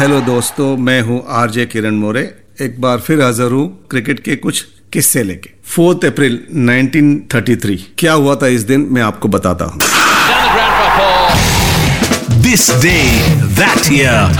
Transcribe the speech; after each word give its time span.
Hello 0.00 0.20
दोस्तों 0.20 0.76
मैं 0.76 1.00
हूँ 1.02 1.16
आरजे 1.38 1.64
किरण 1.66 1.94
मोरे। 1.94 2.20
एक 2.62 2.80
बार 2.80 2.98
फिर 2.98 3.20
हाजिर 3.22 3.50
हूँ 3.52 3.64
क्रिकेट 3.90 4.20
के 4.24 4.36
कुछ 4.36 4.60
किस्से 4.92 5.22
लेके। 5.22 5.50
फोर्थ 5.72 6.04
अप्रैल 6.04 6.38
1933 6.52 7.82
क्या 7.98 8.12
हुआ 8.12 8.36
था 8.42 8.46
इस 8.48 8.62
दिन 8.62 8.86
मैं 8.90 9.02
आपको 9.02 9.28
बताता 9.28 9.64
हूँ। 9.64 9.80
This 12.42 12.70
day 12.82 12.94
that 13.58 13.92
year 13.92 14.32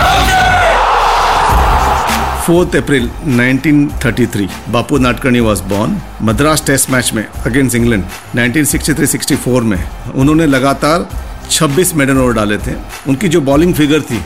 4th 2.47 2.75
April 2.75 3.09
1933 3.27 4.49
Bapu 4.71 4.97
Nadkarni 4.97 5.39
was 5.41 5.63
born 5.69 5.97
Madras 6.23 6.65
test 6.67 6.89
match 6.89 7.13
में 7.13 7.23
अगेंस्ट 7.25 7.75
इंग्लैंड 7.75 8.03
1963-64 8.35 9.61
में। 9.63 9.79
उन्होंने 10.11 10.45
लगातार 10.47 11.09
26 11.51 11.95
मेडन 11.95 12.17
ओवर 12.17 12.33
डाले 12.33 12.57
थे। 12.57 12.75
उनकी 13.07 13.27
जो 13.27 13.41
बॉलिंग 13.43 13.73
फिगर 13.75 14.01
थी 14.01 14.23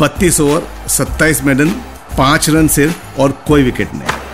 32 0.00 0.40
ओवर 0.40 0.66
27 0.90 1.42
मेडन 1.44 1.70
पाँच 2.18 2.50
रन 2.50 2.68
सिर्फ़ 2.68 3.20
और 3.20 3.32
कोई 3.46 3.62
विकेट 3.62 3.94
नहीं. 3.94 4.24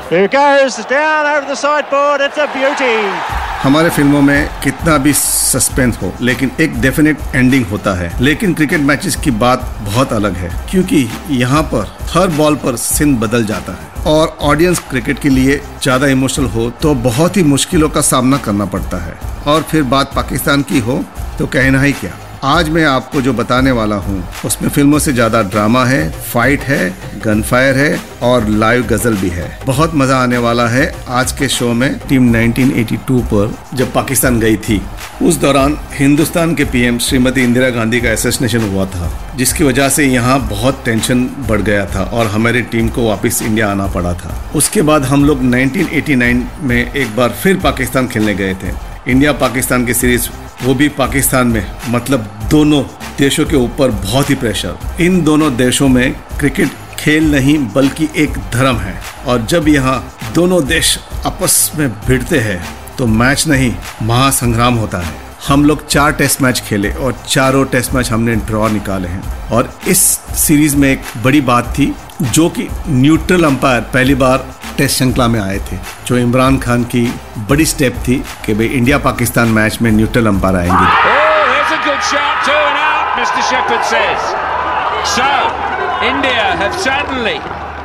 हमारे 3.62 3.90
फ़िल्मों 3.90 4.20
में 4.22 4.48
कितना 4.64 4.96
भी 4.98 5.12
सस्पेंस 5.12 5.98
हो 6.02 6.12
लेकिन 6.20 6.50
एक 6.60 6.80
डेफिनेट 6.80 7.18
एंडिंग 7.34 7.66
होता 7.66 7.92
है। 7.94 8.10
लेकिन 8.20 8.54
क्रिकेट 8.54 8.80
मैचेस 8.80 9.16
की 9.16 9.30
बात 9.30 9.64
बहुत 9.80 10.12
अलग 10.12 10.36
है 10.36 10.50
क्योंकि 10.70 11.08
यहाँ 11.30 11.62
पर 11.74 11.96
हर 12.12 12.28
बॉल 12.36 12.56
पर 12.56 12.76
सिन 12.76 13.16
बदल 13.18 13.44
जाता 13.44 13.72
है। 13.72 14.04
और 14.06 14.36
ऑडियंस 14.40 14.78
क्रिकेट 14.90 15.18
के 15.18 15.28
लिए 15.28 15.60
ज़्यादा 15.82 16.06
इमोशनल 16.06 16.46
हो 16.46 16.68
तो 16.82 16.94
बहुत 17.04 17.36
ही 17.36 17.42
मुश्किलों 17.44 17.88
का 17.88 18.00
सामना 18.00 18.38
करना 18.38 18.64
पड़ता 18.66 19.04
है। 19.04 19.18
और 19.46 19.62
फिर 19.62 19.82
बात 19.92 20.12
पाकिस्तान 20.16 20.62
की 20.62 20.78
हो 20.80 21.02
तो 21.38 21.46
कहना 21.46 21.80
ही 21.82 21.92
क्या? 21.92 22.12
आज 22.44 22.68
मैं 22.68 22.84
आपको 22.84 23.20
जो 23.22 23.32
बताने 23.32 23.70
वाला 23.70 23.96
हूँ, 23.96 24.22
उसमें 24.44 24.68
फ़िल्मों 24.68 24.98
से 24.98 25.12
ज़्यादा 25.12 25.42
ड्रामा 25.42 25.84
है 25.84 26.10
फाइट 26.22 26.60
है 26.60 27.20
गन 27.24 27.42
फायर 27.42 27.76
है 27.76 28.00
और 28.22 28.48
लाइव 28.50 28.86
गज़ल 28.86 29.16
भी 29.16 29.28
है। 29.28 29.46
बहुत 29.66 29.94
मज़ा 29.94 30.16
आने 30.16 30.38
वाला 30.38 30.66
है 30.68 30.90
आज 31.10 31.32
के 31.32 31.48
शो 31.48 31.72
में। 31.72 31.98
टीम 32.08 32.32
1982 32.32 33.20
पर 33.26 33.54
जब 33.74 33.92
पाकिस्तान 33.92 34.40
गई 34.40 34.56
थी, 34.58 34.80
उस 35.22 35.36
दौरान 35.36 35.78
हिंदुस्तान 35.92 36.54
के 36.54 36.64
पीएम 36.64 36.98
श्रीमती 36.98 37.44
इंदिरा 37.44 37.70
गांधी 37.70 38.00
का 38.00 38.10
एसेसिनेशन 38.10 38.68
हुआ 38.70 38.86
था, 38.86 39.12
जिसकी 39.36 39.64
वजह 39.64 39.88
से 39.88 40.06
यहाँ 40.06 40.40
बहुत 40.48 40.82
टेंशन 40.84 41.24
बढ़ 41.48 41.62
गया 41.62 41.86
था 41.86 42.04
और 42.04 42.26
हमारी 42.26 42.62
टीम 42.72 42.88
को 42.88 43.08
वापस 43.08 43.42
इंडिया 43.42 43.70
आना 43.70 43.86
पड़ा 43.94 44.14
था। 44.14 44.36
उसके 44.56 44.82
बाद 44.82 45.04
हम 45.04 45.24
लोग 45.24 45.44
1989 45.44 46.46
में 46.62 46.80
एक 46.84 47.16
बार 47.16 47.38
फिर 47.42 47.60
पाकिस्तान 47.60 48.08
खेलने 48.08 48.34
गए 48.34 48.54
थे। 48.54 48.80
इंडिया 49.06 49.32
पाकिस्तान 49.38 49.84
की 49.86 49.94
सीरीज़ 49.94 50.28
वो 50.62 50.74
भी 50.74 50.88
पाकिस्तान 50.90 51.46
में। 51.46 51.66
मतलब 51.88 52.28
दोनों 52.50 52.82
देशों 53.18 53.44
के 53.46 53.56
ऊपर 53.56 53.90
बहुत 53.90 54.30
ही 54.30 54.34
प्रेशर 54.34 55.02
इन 55.02 55.22
दोनों 55.24 55.54
देशों 55.56 55.88
में 55.88 56.12
क्रिकेट 56.38 56.70
खेल 56.98 57.30
नहीं, 57.30 57.58
बल्कि 57.68 58.08
एक 58.16 58.38
धर्म 58.52 58.76
है। 58.76 59.00
और 59.26 59.42
जब 59.42 59.68
यहाँ 59.68 60.16
दोनों 60.34 60.64
देश 60.66 60.98
आपस 61.26 61.72
में 61.76 61.88
भिड़ते 62.06 62.38
हैं 62.40 62.62
तो 62.98 63.06
मैच 63.06 63.46
नहीं, 63.48 63.74
महासंग्राम 64.02 64.74
होता 64.74 64.98
है। 64.98 65.20
हम 65.48 65.64
लोग 65.64 65.86
चार 65.86 66.12
टेस्ट 66.12 66.42
मैच 66.42 66.60
खेले 66.60 66.90
और 66.90 67.14
चारों 67.28 67.64
टेस्ट 67.64 67.94
मैच 67.94 68.10
हमने 68.10 68.34
ड्रॉ 68.36 68.68
निकाले 68.68 69.08
हैं। 69.08 69.48
और 69.48 69.72
इस 69.88 69.98
सीरीज़ 70.38 70.76
में 70.76 70.88
एक 70.90 71.02
बड़ी 71.24 71.40
बात 71.40 71.72
थी, 71.78 71.94
जो 72.22 72.48
कि 72.48 72.68
न्यूट्रल 72.88 73.44
अंपायर 73.44 73.80
पहली 73.94 74.14
बार 74.14 74.46
टेस्ट 74.76 74.98
श्रृंखला 74.98 75.26
में 75.28 75.40
आए 75.40 75.58
थे 75.70 75.76
जो 76.06 76.18
इमरान 76.18 76.58
खान 76.58 76.84
की 76.94 77.04
बड़ी 77.48 77.66
स्टेप 77.66 77.96
थी 78.08 78.22
कि 78.46 78.54
भाई 78.54 78.66
इंडिया 78.78 78.98
पाकिस्तान 79.06 79.48
मैच 79.58 79.78
में 79.82 79.90
न्यूट्रल 79.92 80.26
अंपायर 80.26 80.56
आएँगे 80.56 80.86
oh, 81.08 81.22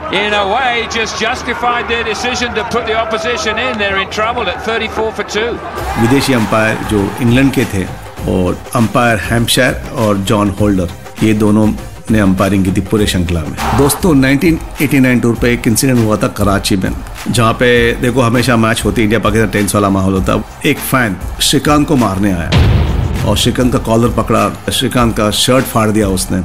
In 0.09 0.33
a 0.33 0.43
way, 0.47 0.87
just 0.89 1.19
justified 1.19 1.89
their 1.89 2.03
decision 2.03 2.53
to 2.55 2.63
put 2.65 2.85
the 2.85 2.93
opposition 2.95 3.57
in. 3.59 3.77
They're 3.77 3.97
in 3.97 4.09
trouble 4.09 4.43
at 4.43 4.61
34 4.63 5.11
for 5.11 5.25
2. 5.25 5.41
विदेशी 6.01 6.33
अंपायर 6.33 6.77
जो 6.91 6.99
इंग्लैंड 7.21 7.51
के 7.53 7.65
थे 7.73 7.83
और 8.31 8.57
अंपायर 8.75 9.17
हैम्पशायर 9.23 9.91
और 10.03 10.17
जॉन 10.31 10.49
होल्डर 10.59 10.89
ये 11.23 11.33
दोनों 11.43 11.67
ने 12.11 12.19
अंपायरिंग 12.19 12.65
की 12.65 12.71
थी 12.71 12.81
पूरे 12.81 13.07
श्रृंखला 13.07 13.41
में। 13.41 13.77
दोस्तों 13.77 14.15
1989 14.15 15.21
टूर 15.21 15.35
पे 15.35 15.53
एक 15.53 15.67
इंसिडेंट 15.67 15.99
हुआ 15.99 16.17
था 16.17 16.27
कराची 16.37 16.75
में। 16.75 16.91
जहाँ 17.29 17.53
पे 17.53 17.93
देखो 17.93 18.21
हमेशा 18.21 18.57
मैच 18.57 18.81
होती 18.85 19.03
इंडिया 19.03 19.19
पाकिस्तान 19.19 19.49
टेंस 19.49 19.75
वाला 19.75 19.89
माहौल 19.89 20.13
होता 20.13 20.41
एक 20.65 20.79
फ़ैन 20.79 21.17
श्रीकांत 21.41 21.87
को 21.87 21.95
मारने 21.95 22.31
आया 22.31 23.25
और 23.25 23.37
श्रीकांत 23.37 23.73
का 23.73 23.79
कॉलर 23.79 24.09
पकड़ा 24.17 24.49
श्रीकांत 24.71 25.15
का 25.17 25.29
शर्ट 25.31 25.65
फाड़ 25.65 25.89
दिया 25.89 26.07
उसने। 26.07 26.43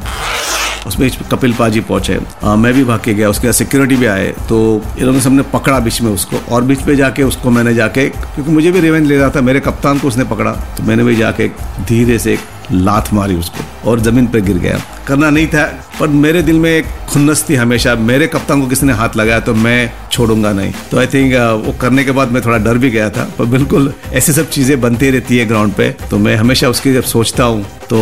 उसमें 0.86 1.10
कपिल 1.30 1.52
पाजी 1.52 1.80
पहुँचे। 1.80 2.18
आ, 2.44 2.54
मैं 2.56 2.72
भी 2.74 2.84
भाग 2.84 3.00
के 3.00 3.12
गया 3.14 3.28
उसके 3.30 3.52
सिक्योरिटी 3.52 3.96
भी 3.96 4.06
आए 4.06 4.26
तो 4.48 4.56
इन 4.98 5.04
लोगों 5.04 5.12
ने 5.12 5.20
सबने 5.20 5.42
पकड़ा 5.52 5.78
बीच 5.80 6.00
में 6.02 6.10
उसको। 6.12 6.54
और 6.54 6.62
बीच 6.62 6.82
में 6.82 6.94
जाके 6.96 7.22
उसको 7.22 7.50
मैंने 7.50 7.74
जाके 7.74 8.08
क्योंकि 8.08 8.50
मुझे 8.50 8.72
भी 8.72 8.80
रिवेंज 8.80 9.06
ले 9.08 9.18
रहा 9.18 9.30
था 9.30 9.40
मेरे 9.40 9.60
कप्तान 9.60 9.98
को 9.98 10.08
उसने 10.08 10.24
पकड़ा। 10.24 10.52
तो 10.76 10.82
मैंने 10.82 11.04
भी 11.04 11.16
जाके 11.16 11.48
धीरे 11.86 12.18
से 12.18 12.32
एक 12.32 12.40
लात 12.72 13.12
मारी 13.14 13.34
उसको 13.36 13.90
और 13.90 14.00
ज़मीन 14.00 14.26
पे 14.26 14.40
गिर 14.40 14.58
गया। 14.58 14.80
करना 15.06 15.30
नहीं 15.30 15.46
था, 15.46 15.64
पर 16.00 16.08
मेरे 16.08 16.42
दिल 16.42 16.58
में 16.58 16.70
एक 16.70 16.86
खुन्नस 17.08 17.44
थी 17.48 17.54
हमेशा। 17.54 17.94
मेरे 17.96 18.26
कप्तान 18.26 18.60
को 18.60 18.66
किसी 18.66 18.86
ने 18.86 18.92
हाथ 18.92 19.16
लगाया 19.16 19.40
तो 19.40 19.54
मैं 19.54 19.92
छोड़ूँगा 20.12 20.52
नहीं। 20.52 20.72
तो 20.90 20.98
आई 20.98 21.06
थिंक 21.06 21.34
वो 21.64 21.72
करने 21.80 22.04
के 22.04 22.10
बाद 22.12 22.32
मैं 22.32 22.44
थोड़ा 22.44 22.58
डर 22.58 22.78
भी 22.78 22.90
गया 22.90 23.08
था, 23.10 23.24
पर 23.38 23.44
बिल्कुल 23.46 23.92
ऐसी 24.12 24.32
सब 24.32 24.50
चीज़ें 24.50 24.80
बनती 24.80 25.10
रहती 25.10 25.38
है 25.38 25.46
ग्राउंड 25.46 25.72
पे। 25.72 25.90
तो 26.10 26.18
मैं 26.18 26.36
हमेशा 26.36 26.68
उसकी 26.68 26.92
जब 26.94 27.02
सोचता 27.04 27.44
हूँ 27.44 27.64
तो 27.90 27.98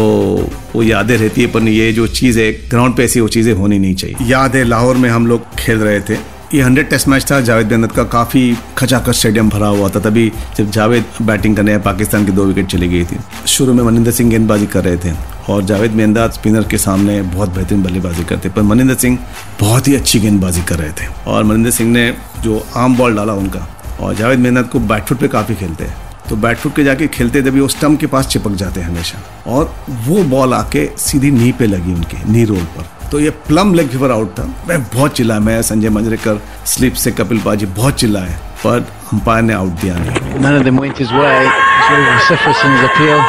वो 0.75 0.82
यादें 0.82 1.16
रहती 1.16 1.41
है, 1.41 1.47
पर 1.49 1.69
ये 1.69 1.93
जो 1.93 2.06
चीज़ 2.09 2.41
है 2.41 2.53
ग्राउंड 2.69 2.97
पे 2.97 3.04
ऐसी 3.04 3.20
वो 3.20 3.28
चीज़ें 3.28 3.53
होनी 3.54 3.78
नहीं 3.78 3.94
चाहिए। 3.94 4.28
याद 4.28 4.56
है 4.56 4.65
लाहौर 4.65 4.97
में 4.97 5.09
हम 5.10 5.26
लोग 5.26 5.54
खेल 5.59 5.78
रहे 5.78 6.00
थे। 6.00 6.16
ये 6.55 6.62
हंड्रेड 6.62 6.88
टेस्ट 6.91 7.09
मैच 7.09 7.31
था, 7.31 7.41
जावेद 7.41 7.66
बेनत 7.66 7.93
का 7.93 8.03
काफ़ी 8.05 8.41
खचाखच 8.78 9.15
स्टेडियम 9.15 9.49
भरा 9.50 9.66
हुआ 9.66 9.88
था। 9.88 10.00
तभी 10.00 10.27
जब 10.56 10.71
जावेद 10.71 11.05
बैटिंग 11.22 11.56
करने 11.56 11.77
पाकिस्तान 11.78 12.25
की 12.27 12.33
दो 12.33 12.44
विकेट 12.44 12.66
चली 12.66 12.88
गई 12.88 13.05
थी। 13.05 13.19
शुरू 13.47 13.75
में 13.75 13.83
मनिंदर 13.84 14.11
सिंह 14.11 14.31
गेंदबाजी 14.31 14.66
कर 14.66 14.84
रहे 14.84 14.97
थे 14.97 15.12
और 15.49 15.62
जावेद 15.64 15.93
मेंदा 15.93 16.26
स्पिनर 16.29 16.64
के 16.64 16.79
सामने 16.79 17.20
बहुत 17.23 17.55
बेहतरीन 17.55 17.82
बल्लेबाजी 17.82 18.25
करते 18.25 18.49
पर 18.49 18.62
मनिंदर 18.62 18.94
सिंह 18.94 19.19
बहुत 19.61 19.88
ही 19.88 19.94
अच्छी 19.94 20.20
गेंदबाजी 20.20 20.62
कर 20.62 20.79
रहे 20.79 20.93
थे 20.93 21.06
और 21.26 21.44
मनिंदर 21.44 21.70
सिंह 21.70 21.91
ने 21.93 22.12
जो 22.43 22.62
आम 22.76 22.97
बॉल 22.97 23.17
डाला 23.17 23.35
उनका 23.35 23.67
और 24.00 24.14
जावेद 24.14 24.38
मेहनत 24.38 24.70
को 24.73 24.81
बैटफुट 24.81 25.19
पे 25.19 25.29
काफ़ी 25.29 25.55
खेलते 25.55 25.85
हैं। 25.85 25.97
तो 26.29 26.37
बैटफुट 26.37 26.76
के 26.76 26.85
जाके 26.85 27.08
खेलते 27.08 27.43
तभी 27.43 27.61
वो 27.61 27.69
स्टम्प 27.69 28.00
के 28.00 28.06
पास 28.06 28.26
चिपक 28.26 28.52
जाते 28.52 28.81
हैं 28.81 28.88
हमेशा। 28.88 29.23
और 29.47 29.75
वो 30.06 30.23
बॉल 30.25 30.55
आके 30.55 30.88
सीधी 30.99 31.31
नी 31.31 31.52
पे 31.52 31.67
लगी 31.67 31.94
उनके 31.94 32.31
नी 32.32 32.44
रोल 32.44 32.64
पर। 32.76 32.99
तो 33.11 33.21
ये 33.21 33.31
प्लम 33.47 33.73
लेग 33.75 33.89
फीवर 33.91 34.11
आउट 34.11 34.29
था 34.39 34.43
मैं 34.69 34.83
बहुत 34.83 35.17
चिल्लाया 35.17 35.41
मैं 35.41 35.61
संजय 35.69 35.91
मंजरेकर 35.91 36.41
स्लिप 36.73 36.95
से 37.05 37.11
कपिल 37.21 37.41
पाजी 37.45 37.67
बहुत 37.79 37.95
चिल्लाए 38.01 38.35
पर 38.65 38.87
अंपायर 39.12 39.43
ने 39.43 39.55
आउट 39.55 39.81
दिया 39.81 39.95
नहीं 39.99 40.43
None 40.45 40.59
of 40.59 40.65
them 40.67 40.77
went 40.83 41.01
his 41.03 41.15
way. 41.21 41.33
It's 41.39 41.89
very 41.89 42.05
vociferous 42.11 42.61
in 42.67 42.77
his 42.77 42.85
appeal. 42.89 43.19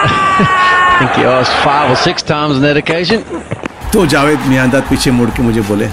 I 0.00 0.98
think 0.98 1.18
he 1.18 1.24
asked 1.30 1.56
five 1.64 1.90
or 1.90 1.98
six 2.04 2.28
times 2.30 2.60
on 2.60 2.66
that 2.66 2.80
occasion. 2.82 3.24
तो 3.92 4.06
जावेद 4.06 4.46
मियांदाद 4.48 4.82
पीछे 4.90 5.10
मुड़ 5.10 5.28
के 5.30 5.42
मुझे 5.42 5.60
बोले 5.68 5.86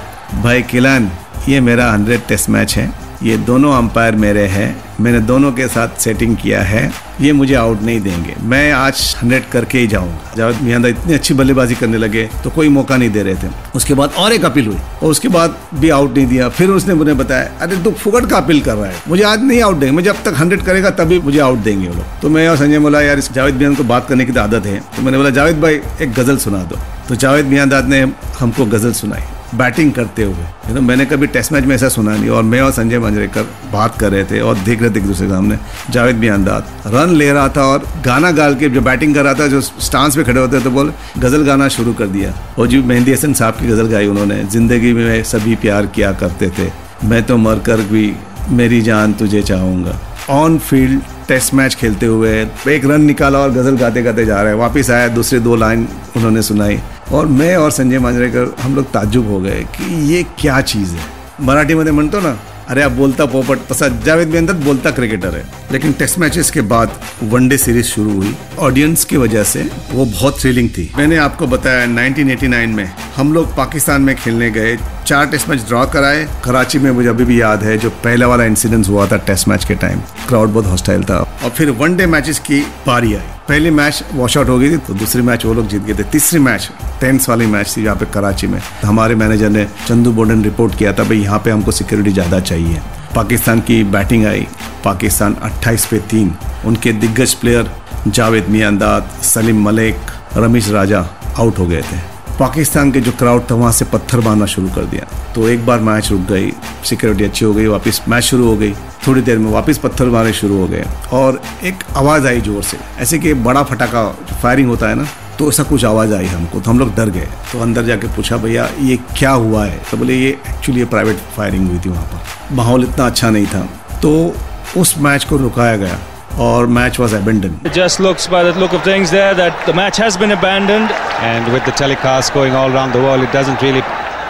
भाई 0.44 0.62
किलान 0.72 1.12
ये 1.48 1.60
मेरा 1.62 1.92
हंड्रेड 1.92 2.22
टेस्ट 2.28 2.50
मैच 2.50 2.78
है 2.78 2.88
ये 3.26 3.38
दोनों 3.38 3.72
अंपायर 3.74 4.16
मेरे 4.16 4.46
हैं। 4.46 4.84
मैंने 5.02 5.20
दोनों 5.20 5.52
के 5.52 5.68
साथ 5.68 5.98
सेटिंग 6.00 6.36
किया 6.38 6.62
है। 6.62 6.92
ये 7.22 7.32
मुझे 7.34 7.54
आउट 7.56 7.82
नहीं 7.82 8.02
देंगे। 8.02 8.34
मैं 8.42 8.72
आज 8.72 9.16
हंड्रेड 9.22 9.46
करके 9.46 9.80
ही 9.80 9.88
जाऊँगा। 9.88 10.34
जावेद 10.38 10.62
मियांदा 10.64 10.90
इतनी 10.90 11.14
अच्छी 11.14 11.34
बल्लेबाजी 11.34 11.76
करने 11.76 11.98
लगे 11.98 12.30
तो 12.44 12.50
कोई 12.50 12.70
मौका 12.70 12.98
नहीं 12.98 13.10
दे 13.10 13.24
रहे 13.24 13.36
थे। 13.36 13.48
उसके 13.76 13.94
बाद 13.94 14.14
और 14.18 14.34
एक 14.34 14.46
अपील 14.46 14.68
हुई। 14.68 14.78
और 15.04 15.12
उसके 15.12 15.28
बाद 15.28 15.56
भी 15.76 15.90
आउट 15.90 16.18
नहीं 16.18 16.28
दिया। 16.28 16.50
फिर 16.50 16.70
उसने 16.70 16.94
मुझे 16.94 17.14
बताया 17.14 17.50
अरे 17.62 17.78
तू 17.84 17.92
फुकट 17.92 18.30
का 18.30 18.38
अपील 18.38 18.62
कर 18.62 18.76
रहा 18.76 18.86
है। 18.86 19.02
मुझे 19.08 19.24
आज 19.24 19.44
नहीं 19.44 19.62
आउट 19.62 19.76
देंगे। 19.76 19.96
मैं 19.96 20.04
जब 20.04 20.24
तक 20.24 20.36
हंड्रेड 20.38 20.62
करेगा 20.62 20.90
तभी 20.90 21.20
मुझे 21.20 21.40
आउट 21.40 21.60
देंगे 21.60 21.88
वो 21.88 21.94
लोग। 21.94 22.20
तो 22.22 22.30
मैं 22.30 22.48
और 22.50 22.58
संजय 22.58 22.80
बोला 22.80 23.02
यार 23.02 23.18
इस 23.18 23.32
जावेद 23.34 23.56
मियाँ 23.56 23.76
को 23.76 23.84
बात 23.84 24.08
करने 24.08 24.26
की 24.26 24.32
तो 24.32 24.42
आदत 24.42 24.66
है। 24.66 24.80
तो 24.96 25.02
मैंने 25.02 25.18
बोला 25.18 25.30
जावेद 25.30 25.62
भाई 25.62 25.82
एक 26.02 26.14
गज़ल 26.14 26.38
सुना 26.38 26.64
दो। 26.64 26.80
तो 27.10 27.16
जावेद 27.16 27.46
मियांदाद 27.46 27.90
ने 27.90 28.06
हमको 28.40 28.66
गज़ल 28.66 28.94
सुनाई। 28.94 29.35
बैटिंग 29.58 29.92
करते 29.94 30.24
हुए। 30.24 30.46
यू 30.68 30.74
नो 30.76 30.82
मैंने 30.82 31.06
कभी 31.06 31.28
टेस्ट 31.28 31.52
मैच 31.52 31.64
में 31.64 31.76
ऐसा 31.76 31.90
सुना 31.90 32.16
नहीं। 32.16 32.30
और 32.30 32.44
मैं 32.44 32.62
और 32.62 32.72
संजय 32.72 33.00
मंजरेकर 33.00 33.44
बात 33.74 33.98
कर 34.00 34.12
रहे 34.12 34.24
थे 34.24 34.40
और 34.42 34.58
देख 34.60 34.82
रहे 34.82 34.90
थे 34.90 35.00
एक 35.00 35.06
दूसरे 35.06 35.28
सामने। 35.30 35.58
जावेद 35.90 36.16
भी 36.16 36.28
अंदाज 36.28 36.94
रन 36.94 37.16
ले 37.16 37.32
रहा 37.32 37.48
था 37.50 37.66
और 37.66 37.88
गाना 38.06 38.32
गाल 38.34 38.56
के 38.56 38.70
जो 38.70 38.82
बैटिंग 38.82 39.16
कर 39.16 39.24
रहा 39.24 39.34
था, 39.34 39.48
जो 39.48 39.62
स्टांस 39.62 40.16
पे 40.16 40.24
खड़े 40.24 40.40
होते 40.40 40.60
तो 40.60 40.72
बोल, 40.72 40.94
गज़ल 41.18 41.44
गाना 41.46 41.68
शुरू 41.70 41.94
कर 41.94 42.08
दिया। 42.08 42.34
और 42.60 42.68
जी 42.68 42.82
मेहंदी 42.84 43.14
हसन 43.14 43.34
साहब 43.34 43.54
की 43.54 43.68
गज़ल 43.68 43.88
गाई 43.88 44.08
उन्होंने। 44.08 44.44
ज़िंदगी 44.46 44.94
में 44.94 45.24
सभी 45.26 45.56
प्यार 45.56 45.86
किया 45.88 46.12
करते 46.14 46.50
थे। 46.50 46.70
मैं 47.04 47.24
तो 47.24 47.38
मर 47.38 47.60
कर 47.60 47.82
भी 47.84 48.14
मेरी 48.52 48.82
जान 48.82 49.14
तुझे 49.14 49.42
चाहूँगा। 49.44 50.00
ऑन 50.32 50.58
फ़ील्ड 50.60 51.02
टेस्ट 51.28 51.54
मैच 51.54 51.76
खेलते 51.76 52.06
हुए 52.06 52.32
एक 52.70 52.86
रन 52.86 53.02
निकाला 53.02 53.40
और 53.40 53.52
गज़ल 53.52 53.78
गाते 53.78 54.02
गाते 54.04 54.26
जा 54.26 54.42
रहे 54.42 54.52
हैं। 54.52 54.60
वापस 54.60 54.90
आया, 54.90 55.08
दूसरे 55.08 55.40
दो 55.40 55.56
लाइन 55.56 55.88
उन्होंने 56.16 56.42
सुनाई। 56.42 56.80
और 57.12 57.26
मैं 57.26 57.58
और 57.58 57.72
संजय 57.72 58.00
मांजरेकर, 58.00 58.56
हम 58.62 58.76
लोग 58.76 58.92
ताजुब 58.92 59.28
हो 59.28 59.40
गए 59.40 59.64
कि 59.64 60.14
ये 60.14 60.24
क्या 60.24 60.62
चीज़ 60.62 60.96
है। 60.96 61.00
मराठी 61.42 61.46
मराठीमध्ये 61.46 61.92
म्हणतो 61.92 62.20
ना, 62.20 62.40
अरे 62.68 62.82
आप 62.82 62.92
बोलता 62.92 63.26
पोपट, 63.26 63.60
तसा 63.70 63.88
जावेद 63.88 64.28
मेहनत 64.28 64.52
बोलता 64.52 64.92
क्रिकेटर 64.92 65.36
है। 65.36 65.65
लेकिन 65.72 65.94
टेस्ट 65.94 66.20
मैचेस 66.20 66.52
के 66.52 66.62
बाद 66.64 67.00
वनडे 67.24 67.58
सीरीज़ 67.58 67.86
शुरू 67.86 68.12
हुई। 68.12 68.36
ऑडियंस 68.60 69.04
की 69.06 69.18
वजह 69.18 69.44
से 69.44 69.70
वो 69.92 70.06
बहुत 70.06 70.40
थ्रिलिंग 70.42 70.70
थी। 70.70 70.90
मैंने 70.98 71.18
आपको 71.18 71.48
बताया 71.48 71.86
1989 71.88 72.76
में 72.76 72.90
हम 73.16 73.34
लोग 73.34 73.56
पाकिस्तान 73.58 74.02
में 74.02 74.16
खेलने 74.16 74.50
गए। 74.52 74.78
चार 75.08 75.26
टेस्ट 75.26 75.50
मैच 75.50 75.68
ड्रॉ 75.68 75.86
कराए। 75.86 76.24
कराची 76.46 76.80
में 76.80 76.90
मुझे 76.92 77.10
अभी 77.10 77.26
भी 77.26 77.40
याद 77.42 77.64
है 77.64 77.78
जो 77.78 77.90
पहला 78.04 78.28
वाला 78.28 78.46
इंसिडेंट 78.46 78.88
हुआ 78.88 79.08
था 79.08 79.18
टेस्ट 79.28 79.48
मैच 79.48 79.66
के 79.66 79.76
टाइम 79.76 80.00
क्राउड 80.28 80.50
बहुत 80.50 80.66
हॉस्टाइल 80.66 81.04
था। 81.04 81.18
और 81.44 81.50
फिर 81.50 81.70
वनडे 81.72 82.06
मैचेस 82.08 82.40
की 82.40 82.62
पारी 82.86 83.14
आई। 83.14 83.34
पहली 83.48 83.70
मैच 83.72 84.04
वॉश 84.14 84.38
आउट 84.38 84.50
हो 84.50 84.58
गई 84.60 84.70
थी 84.72 84.78
तो 84.78 84.94
दूसरी 84.94 85.22
मैच 85.22 85.46
वो 85.46 85.54
लोग 85.54 85.68
जीत 85.68 85.82
गए 85.82 85.94
थे। 85.94 86.04
तीसरी 86.12 86.40
मैच 86.40 86.70
टेंस 87.02 87.30
वाली 87.30 87.46
मैच 87.46 87.74
थी 87.78 87.84
यहाँ 87.84 87.96
पे 87.96 88.06
कराची 88.14 88.48
में। 88.48 88.60
तो 88.82 88.88
हमारे 88.88 89.16
मैनेजर 89.16 89.50
ने 89.50 89.66
चंदू 89.88 90.12
बोर्डन 90.12 90.44
रिपोर्ट 90.44 90.78
किया 90.78 90.94
था, 90.94 91.04
भाई, 91.04 91.18
यहाँ 91.18 91.40
पे 91.40 91.52
हमको 91.52 91.72
सिक्योरिटी 91.72 92.12
ज़्यादा 92.12 92.40
चाहिए। 92.42 92.82
पाकिस्तान 93.16 93.60
की 93.60 93.84
बैटिंग 93.86 94.26
आई। 94.26 94.48
पाकिस्तान 94.86 95.36
28 95.44 95.86
पे 95.86 96.00
तीन। 96.10 96.34
उनके 96.66 96.92
दिग्गज 96.94 97.34
प्लेयर 97.34 97.72
जावेद 98.08 98.50
मियांदाद, 98.50 99.10
सलीम 99.24 99.64
मलिक, 99.66 100.12
रमेश 100.38 100.70
राजा 100.70 101.06
आउट 101.38 101.60
हो 101.60 101.66
गए 101.66 101.82
थे। 101.82 101.98
पाकिस्तान 102.40 102.92
के 102.92 103.02
जो 103.02 103.12
क्राउड 103.12 103.44
था, 103.52 103.56
वहाँ 103.56 103.72
से 103.72 103.86
पत्थर 103.86 104.20
मारना 104.20 104.46
शुरू 104.46 104.70
कर 104.70 104.86
दिया। 104.86 105.34
तो 105.34 105.48
एक 105.50 105.66
बार 105.66 105.80
मैच 105.80 106.12
रुक 106.12 106.22
गई 106.22 106.52
सिक्योरिटी 106.86 107.24
अच्छी 107.24 107.46
हो 107.46 107.54
गई, 107.54 107.68
वापस 107.68 108.02
मैच 108.10 108.24
शुरू 108.24 108.48
हो 108.48 108.56
गई। 108.58 108.74
थोड़ी 109.08 109.22
देर 109.22 109.38
में 109.38 109.52
वापस 109.52 109.78
पत्थर 109.78 110.06
मारने 110.06 110.34
शुरू 110.34 110.58
हो 110.58 110.68
गए। 110.68 110.86
और 111.14 111.42
एक 111.64 111.84
आवाज़ 111.96 112.28
आई 112.28 112.42
ज़ोर 112.42 112.64
से। 112.64 112.78
ऐसे 113.00 113.20
कि 113.20 113.34
बड़ा 113.34 113.64
फटाका 113.64 114.08
फायरिंग 114.42 114.70
होता 114.70 114.90
है 114.90 114.96
ना 114.96 115.08
तो 115.40 115.48
ऐसा 115.50 115.64
कुछ 115.64 115.86
आवाज़ 115.86 116.14
आई 116.14 116.26
हमको। 116.26 116.60
तो 116.60 116.72
हम 116.72 116.80
लोग 116.80 116.96
डर 116.96 117.10
गए। 117.10 117.28
तो 117.52 117.60
अंदर 117.60 117.84
जाके 117.84 118.08
पूछा, 118.08 118.38
भैया, 118.38 118.70
ये 118.82 118.98
क्या 119.18 119.32
हुआ 119.32 119.66
है? 119.66 119.82
तो 119.92 119.98
बोले, 119.98 120.16
ये 120.16 120.30
एक्चुअली 120.50 120.80
ये 120.80 120.86
प्राइवेट 120.86 121.18
फायरिंग 121.38 121.68
हुई 121.70 121.80
थी 121.80 121.90
वहाँ 121.90 122.04
पर। 122.04 122.56
माहौल 122.56 122.84
इतना 122.84 123.06
अच्छा 123.06 123.30
नहीं 123.30 123.46
था। 123.46 123.62
तो 124.02 124.36
उस 124.78 124.98
मैच 124.98 125.24
को 125.24 125.38
रुकाया 125.38 125.76
गया 125.78 125.98
और 126.44 126.66
match 126.78 127.00
was 127.00 127.14
abandoned 127.14 127.70
just 127.76 128.02
looks 128.02 128.30
by 128.30 128.44
the 128.44 128.58
look 128.58 128.74
of 128.74 128.86
things 128.88 129.10
there 129.10 129.34
that 129.34 129.70
the 129.70 129.76
match 129.76 130.00
has 130.02 130.18
been 130.20 130.32
abandoned 130.32 130.92
and 131.22 131.48
with 131.50 131.62
the 131.68 131.74
telecast 131.80 132.34
going 132.34 132.56
all 132.56 132.72
around 132.72 132.94
the 132.94 132.98
world 133.06 133.24
it 133.24 133.36
doesn't 133.36 133.64
really 133.64 133.82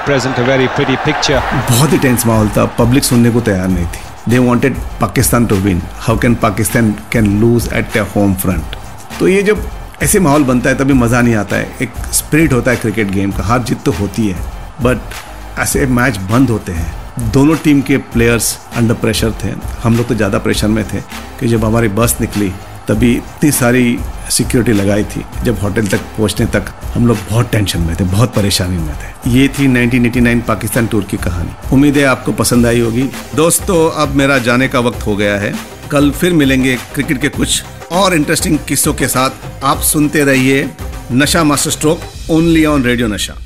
present 0.06 0.40
a 0.40 0.42
very 0.48 0.68
pretty 0.76 0.96
picture 1.06 1.40
बहुत 1.70 1.94
ही 1.94 1.98
tense 1.98 2.26
माहौल 2.26 2.50
था 2.58 2.66
public 2.80 3.04
सुनने 3.04 3.30
को 3.32 3.42
तैयार 3.42 3.68
नहीं 3.68 3.86
थी। 3.86 4.32
They 4.32 4.38
wanted 4.40 4.78
Pakistan 5.02 5.46
to 5.46 5.56
win 5.56 5.82
how 6.08 6.18
can 6.18 6.36
Pakistan 6.44 6.92
can 7.12 7.40
lose 7.42 7.70
at 7.74 7.98
a 7.98 8.06
home 8.16 8.34
front 8.44 8.76
तो 9.20 9.28
ये 9.28 9.42
जब 9.44 9.68
ऐसे 10.04 10.20
माहौल 10.20 10.44
बनता 10.44 10.70
है 10.70 10.76
तभी 10.78 10.94
मज़ा 10.94 11.22
नहीं 11.22 11.36
आता 11.36 11.56
है। 11.56 11.76
एक 11.82 11.92
स्पिरिट 12.14 12.54
होता 12.54 12.72
है 12.72 12.78
क्रिकेट 12.78 13.12
गेम 13.12 13.32
का 13.32 13.44
हार 13.44 13.60
जीत 13.64 13.84
तो 13.86 13.92
होती 14.00 14.28
है। 14.28 14.36
बट 14.84 15.60
ऐसे 15.60 15.86
मैच 15.98 16.18
बंद 16.32 16.50
होते 16.50 16.72
हैं। 16.72 16.94
दोनों 17.20 17.56
टीम 17.56 17.82
के 17.82 17.98
प्लेयर्स 17.98 18.58
अंडर 18.78 18.94
प्रेशर 18.94 19.32
थे। 19.44 19.50
हम 19.84 19.98
लोग 19.98 20.08
तो 20.08 20.16
ज़्यादा 20.16 20.40
प्रेशर 20.40 20.68
में 20.68 20.84
थे 20.84 21.02
कि 21.40 21.48
जब 21.48 21.66
हमारी 21.66 21.88
बस 21.90 22.16
निकली, 22.22 22.50
तभी 22.88 23.12
इतनी 23.12 23.52
सारी 23.52 23.98
सिक्योरिटी 24.32 24.74
लगाई 24.74 25.04
थी। 25.04 25.24
जब 25.44 25.60
होटल 25.60 25.88
तक 25.88 26.00
पहुँचने 26.18 26.46
तक 26.46 26.74
हम 26.94 27.08
लोग 27.08 27.18
बहुत 27.30 27.52
टेंशन 27.52 27.82
में 27.82 27.96
थे, 27.96 28.04
बहुत 28.04 28.34
परेशानी 28.36 28.78
में 28.78 28.94
थे। 28.96 29.30
ये 29.30 29.48
थी 29.50 29.68
1989 29.68 30.42
पाकिस्तान 30.48 30.88
टूर 30.88 31.04
की 31.04 31.18
कहानी। 31.18 31.56
उम्मीद 31.74 31.98
है 31.98 32.04
आपको 32.06 32.32
पसंद 32.34 32.66
आई 32.66 32.80
होगी। 32.80 33.10
दोस्तों, 33.36 33.90
अब 33.92 34.16
मेरा 34.16 34.38
जाने 34.40 34.68
का 34.68 34.80
वक्त 34.80 35.06
हो 35.06 35.16
गया 35.16 35.38
है। 35.38 35.54
कल 35.92 36.12
फिर 36.12 36.34
मिलेंगे 36.34 36.76
क्रिकेट 36.94 37.22
के 37.22 37.30
कुछ 37.30 37.64
और 37.92 38.16
इंटरेस्टिंग 38.16 38.60
किस्सों 38.68 38.94
के 38.94 39.08
साथ। 39.08 39.64
आप 39.64 39.82
सुनते 39.84 40.24
रहिए 40.24 40.70
Nasha 41.12 41.44
master 41.44 41.72
stroke 41.72 42.02
only 42.30 42.66
on 42.66 42.84
radio 42.84 43.08
Nasha 43.08 43.38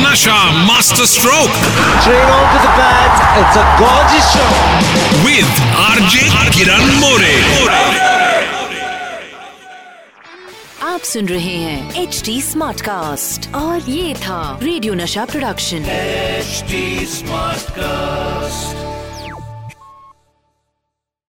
Nasha 0.00 0.36
master 0.66 1.06
stroke 1.14 1.50
Three 2.04 2.22
on 2.34 2.44
to 2.52 2.58
the 2.64 2.72
bat. 2.78 3.22
It's 3.40 3.56
a 3.62 3.64
gorgeous 3.80 4.28
shot. 4.34 4.54
With 5.24 5.60
RJ 5.86 6.22
Kiran 6.54 6.84
More 7.00 7.36
आप 10.92 11.00
सुन 11.12 11.28
रहे 11.28 11.56
हैं 11.56 12.02
एच 12.02 12.22
डी 12.26 12.40
स्मार्ट 12.42 12.80
कास्ट 12.88 13.54
और 13.54 13.90
ये 13.90 14.14
था 14.24 14.40
रेडियो 14.62 14.94
नशा 14.94 15.24
प्रोडक्शन 15.32 15.84
HD 16.42 16.84
Smartcast. 17.16 18.81